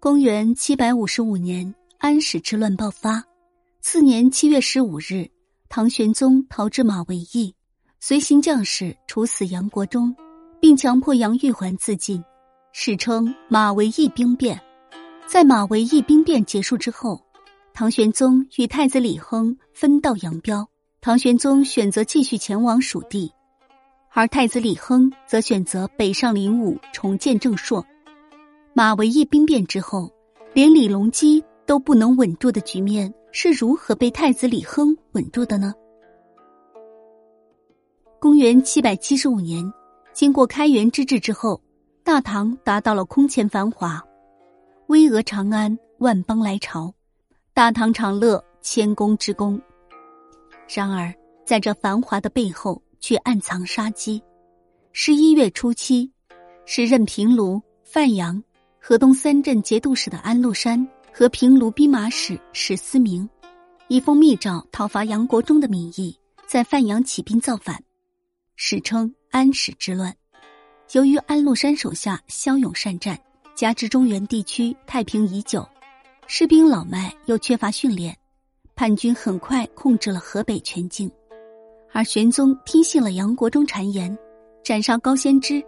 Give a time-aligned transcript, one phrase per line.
[0.00, 3.20] 公元七百五十五年，安史之乱爆发。
[3.80, 5.28] 次年七月十五日，
[5.68, 7.52] 唐玄宗逃至马嵬驿，
[7.98, 10.14] 随行将士处死杨国忠，
[10.60, 12.22] 并强迫杨玉环自尽，
[12.72, 14.60] 史称马嵬驿兵变。
[15.26, 17.20] 在马嵬驿兵变结束之后，
[17.74, 20.64] 唐玄宗与太子李亨分道扬镳。
[21.00, 23.32] 唐玄宗选择继续前往蜀地，
[24.12, 27.84] 而太子李亨则选择北上灵武，重建正朔。
[28.78, 30.08] 马嵬驿兵变之后，
[30.54, 35.74] 连李隆基都不能稳住的局面是如何被太子李亨稳住的呢？
[38.20, 39.68] 公元七百七十五年，
[40.12, 41.60] 经过开元之治之后，
[42.04, 44.00] 大唐达到了空前繁华。
[44.86, 46.94] 巍峨长安，万邦来朝，
[47.52, 49.60] 大唐长乐，千宫之功。
[50.72, 51.12] 然而，
[51.44, 54.22] 在这繁华的背后，却暗藏杀机。
[54.92, 56.08] 十一月初七，
[56.64, 58.40] 时任平卢、范阳、
[58.88, 63.28] 河东三镇节度使的安禄山和平卢兵马使史思明，
[63.88, 67.78] 以奉密诏讨伐杨国忠的名义，在范阳起兵造反，
[68.56, 70.16] 史称安史之乱。
[70.92, 73.20] 由于安禄山手下骁勇善战。
[73.54, 75.68] 加之中原地区太平已久，
[76.26, 78.16] 士兵老迈又缺乏训练，
[78.74, 81.10] 叛军很快控制了河北全境。
[81.92, 84.16] 而玄宗听信了杨国忠谗言，
[84.64, 85.62] 斩杀高仙芝，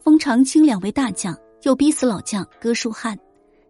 [0.00, 3.18] 封长清两位大将，又逼死老将哥舒翰，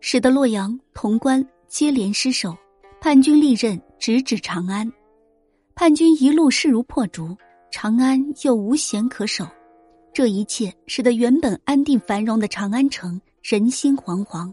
[0.00, 2.56] 使得洛阳、潼关接连失守，
[3.00, 4.90] 叛军利刃直指长安。
[5.74, 7.36] 叛军一路势如破竹，
[7.70, 9.46] 长安又无险可守。
[10.12, 13.20] 这一切使得原本安定繁荣的长安城。
[13.40, 14.52] 人心惶惶，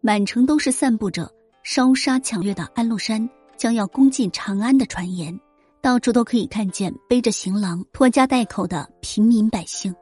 [0.00, 1.30] 满城都是散布着
[1.62, 5.38] 烧杀抢掠的安禄山将要攻进长安的传言，
[5.80, 9.94] 到处都可以看见背着行囊、拖家带口的平民百姓，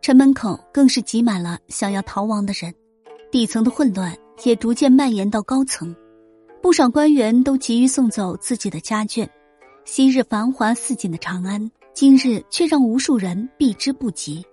[0.00, 2.72] 城门口更是挤满了想要逃亡的人，
[3.30, 5.94] 底层的混乱也逐渐蔓延到高层，
[6.62, 9.28] 不少官员都急于送走自己的家眷，
[9.84, 14.44] 昔日繁华似锦的长安，今日却让无数人避之不及。